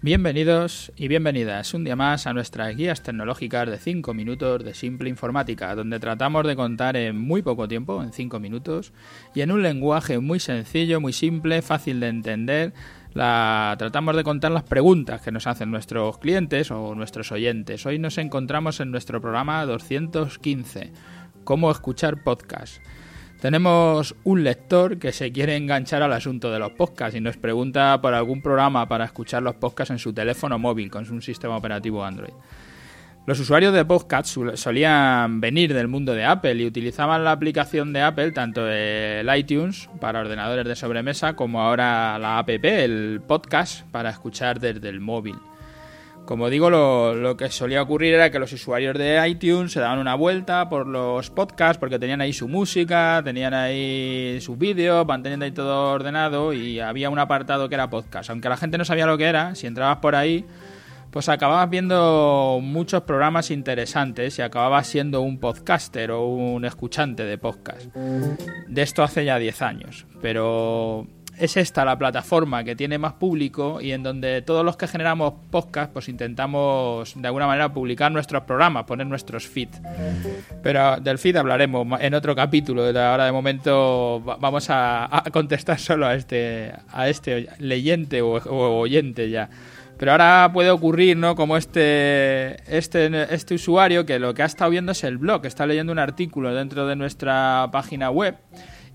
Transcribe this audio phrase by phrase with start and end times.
[0.00, 5.08] Bienvenidos y bienvenidas un día más a nuestras guías tecnológicas de 5 minutos de simple
[5.08, 8.92] informática, donde tratamos de contar en muy poco tiempo, en 5 minutos,
[9.34, 12.74] y en un lenguaje muy sencillo, muy simple, fácil de entender,
[13.12, 17.84] la, tratamos de contar las preguntas que nos hacen nuestros clientes o nuestros oyentes.
[17.84, 20.92] Hoy nos encontramos en nuestro programa 215,
[21.42, 22.80] cómo escuchar podcast.
[23.40, 28.00] Tenemos un lector que se quiere enganchar al asunto de los podcasts y nos pregunta
[28.00, 32.04] por algún programa para escuchar los podcasts en su teléfono móvil con un sistema operativo
[32.04, 32.32] Android.
[33.26, 38.00] Los usuarios de podcasts solían venir del mundo de Apple y utilizaban la aplicación de
[38.00, 44.10] Apple, tanto el iTunes para ordenadores de sobremesa como ahora la app, el podcast, para
[44.10, 45.36] escuchar desde el móvil.
[46.28, 50.14] Como digo, lo, que solía ocurrir era que los usuarios de iTunes se daban una
[50.14, 55.52] vuelta por los podcasts porque tenían ahí su música, tenían ahí sus vídeos, mantenían ahí
[55.52, 58.28] todo ordenado y había un apartado que era podcast.
[58.28, 60.44] Aunque la gente no sabía lo que era, si entrabas por ahí,
[61.10, 67.38] pues acababas viendo muchos programas interesantes y acababas siendo un podcaster o un escuchante de
[67.38, 67.86] podcast.
[68.66, 71.06] De esto hace ya 10 años, pero
[71.38, 75.34] es esta la plataforma que tiene más público y en donde todos los que generamos
[75.50, 79.80] podcast pues intentamos de alguna manera publicar nuestros programas, poner nuestros feeds.
[80.62, 82.84] Pero del feed hablaremos en otro capítulo.
[82.84, 88.40] Ahora de momento vamos a, contestar solo a este, a este leyente o,
[88.80, 89.48] oyente ya.
[89.98, 91.34] Pero ahora puede ocurrir, ¿no?
[91.34, 95.66] Como este, este, este usuario que lo que ha estado viendo es el blog, está
[95.66, 98.36] leyendo un artículo dentro de nuestra página web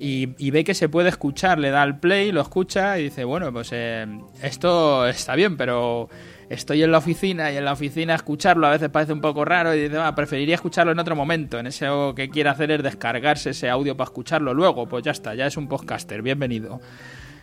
[0.06, 3.54] y, ve que se puede escuchar, le da al play, lo escucha y dice, bueno,
[3.54, 4.06] pues eh,
[4.42, 6.10] esto está bien, pero
[6.50, 9.74] estoy en la oficina y en la oficina escucharlo a veces parece un poco raro
[9.74, 11.58] y dice, ah, preferiría escucharlo en otro momento.
[11.58, 11.88] En ese
[12.18, 15.56] que quiere hacer es descargarse ese audio para escucharlo luego, pues ya está, ya es
[15.56, 16.82] un podcaster, bienvenido.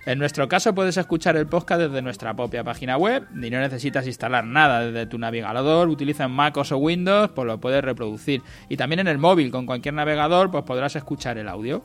[0.04, 4.06] En nuestro caso puedes escuchar el podcast desde nuestra propia página web y no necesitas
[4.06, 8.42] instalar nada desde tu navegador, utiliza Mac o Windows, pues lo puedes reproducir.
[8.68, 11.84] Y también en el móvil, con cualquier navegador, pues podrás escuchar el audio.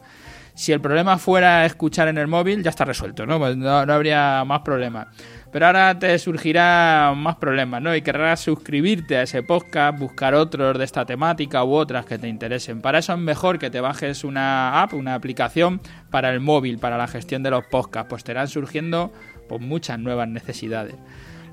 [0.55, 3.38] Si el problema fuera escuchar en el móvil, ya está resuelto, ¿no?
[3.38, 5.07] Pues no, habría más problemas.
[5.51, 7.93] Pero ahora te surgirá más problemas, ¿no?
[7.93, 12.29] Y querrás suscribirte a ese podcast, buscar otros de esta temática u otras que te
[12.29, 12.81] interesen.
[12.81, 16.97] Para eso es mejor que te bajes una app, una aplicación para el móvil, para
[16.97, 18.07] la gestión de los podcasts.
[18.09, 19.11] Pues te irán surgiendo
[19.49, 20.95] pues, muchas nuevas necesidades.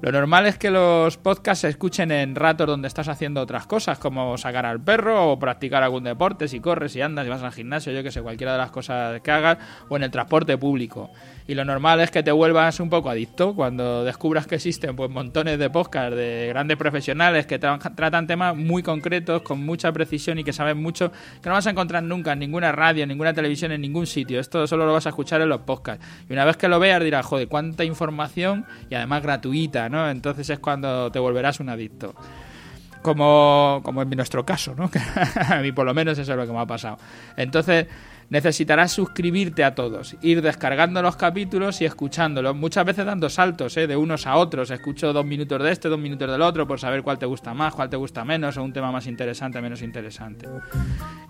[0.02, 4.00] Lo normal es que los podcasts se escuchen en ratos donde estás haciendo otras cosas,
[4.00, 7.52] como sacar al perro o practicar algún deporte, si corres, si andas, si vas al
[7.52, 9.58] gimnasio, yo que sé, cualquiera de las cosas que hagas,
[9.88, 11.12] o en el transporte público.
[11.46, 15.08] Y lo normal es que te vuelvas un poco adicto cuando descubras que existen pues
[15.08, 20.44] montones de podcasts de grandes profesionales que tratan temas muy concretos, con mucha precisión y
[20.44, 23.70] que saben mucho, que no vas a encontrar nunca en ninguna radio, en ninguna televisión,
[23.70, 24.40] en ningún sitio.
[24.40, 26.04] Esto solo lo vas a escuchar en los podcasts.
[26.28, 30.58] Y una vez que lo veas dirás, joder, cuánta información y además gratuita, Entonces es
[30.58, 32.14] cuando te volverás un adicto
[33.03, 34.91] como, como en nuestro caso, ¿no?
[35.50, 36.98] a mí por lo menos eso es lo que me ha pasado.
[37.36, 37.86] Entonces,
[38.31, 43.86] necesitarás suscribirte a todos, ir descargando los capítulos y escuchándolos, muchas veces dando saltos ¿eh?
[43.86, 44.70] de unos a otros.
[44.70, 47.75] Escucho dos minutos de este, dos minutos del otro, por saber cuál te gusta más,
[47.75, 50.48] cuál te gusta menos, o un tema más interesante, menos interesante.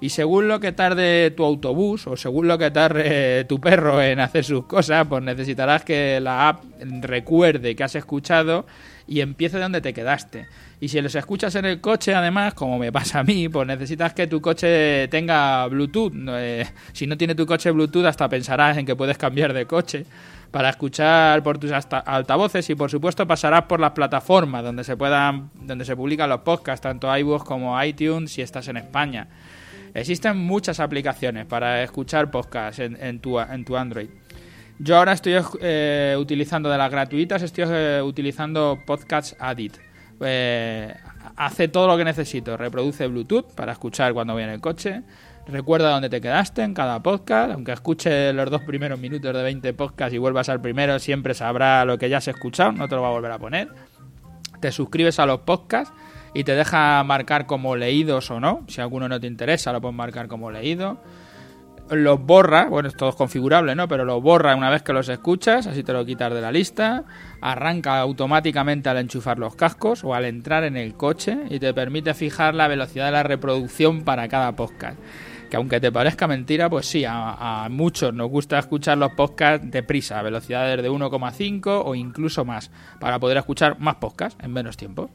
[0.01, 4.21] Y según lo que tarde tu autobús, o según lo que tarde tu perro en
[4.21, 6.63] hacer sus cosas, pues necesitarás que la app
[7.01, 8.67] recuerde que has escuchado
[9.07, 10.47] y empiece donde te quedaste.
[10.81, 14.15] Y si los escuchas en el coche, además, como me pasa a mí, pues necesitas
[14.15, 16.13] que tu coche tenga Bluetooth.
[16.29, 20.07] Eh, si no tiene tu coche Bluetooth, hasta pensarás en que puedes cambiar de coche
[20.53, 25.51] para escuchar por tus altavoces y por supuesto pasarás por las plataformas donde se puedan
[25.55, 29.29] donde se publican los podcasts tanto iVoox como iTunes si estás en España
[29.95, 34.11] existen muchas aplicaciones para escuchar podcasts en, tu, en tu Android
[34.79, 39.79] yo ahora estoy eh, utilizando de las gratuitas estoy eh, utilizando Podcasts Addict
[40.25, 40.95] eh,
[41.37, 42.57] hace todo lo que necesito.
[42.57, 45.03] Reproduce Bluetooth para escuchar cuando voy en el coche.
[45.47, 47.53] Recuerda dónde te quedaste en cada podcast.
[47.53, 51.85] Aunque escuche los dos primeros minutos de 20 podcasts y vuelvas al primero, siempre sabrá
[51.85, 52.73] lo que ya has escuchado.
[52.73, 53.69] No te lo va a volver a poner.
[54.61, 55.93] Te suscribes a los podcasts
[56.35, 58.65] y te deja marcar como leídos o no.
[58.69, 60.99] Si alguno no te interesa, lo puedes marcar como leído
[61.91, 63.89] los borra, bueno, es configurable, ¿no?
[63.89, 67.05] Pero los borra una vez que los escuchas, así te lo quitas de la lista,
[67.41, 72.15] arranca automáticamente al enchufar los cascos o al entrar en el coche y te permite
[72.15, 74.99] fijar la velocidad de la reproducción para cada podcast.
[75.51, 80.19] Que aunque te parezca mentira, pues sí, a, muchos nos gusta escuchar los podcasts deprisa,
[80.19, 82.71] a velocidades de 1,5 o incluso más,
[83.01, 85.11] para poder escuchar más podcasts en menos tiempo.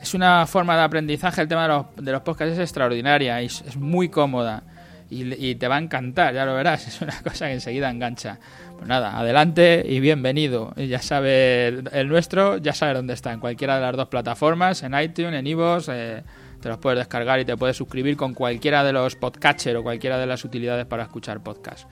[0.00, 3.46] Es una forma de aprendizaje, el tema de los, de los podcasts es extraordinaria y
[3.46, 4.62] es muy cómoda
[5.10, 8.38] y, te va a encantar, ya lo verás, es una cosa que enseguida engancha.
[8.76, 10.72] Pues nada, adelante y bienvenido.
[10.76, 14.98] Ya sabe el nuestro, ya sabe dónde está, en cualquiera de las dos plataformas, en
[14.98, 16.22] iTunes, en iVoox, eh,
[16.60, 20.18] te los puedes descargar y te puedes suscribir con cualquiera de los podcatchers o cualquiera
[20.18, 21.88] de las utilidades para escuchar podcast.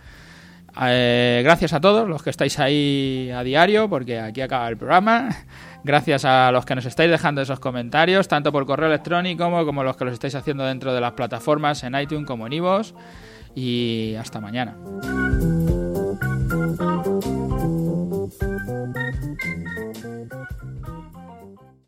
[0.80, 5.28] Eh, gracias a todos los que estáis ahí a diario, porque aquí acaba el programa.
[5.84, 9.84] Gracias a los que nos estáis dejando esos comentarios, tanto por correo electrónico como, como
[9.84, 12.92] los que los estáis haciendo dentro de las plataformas en iTunes como en iVoox.
[13.54, 14.76] Y hasta mañana.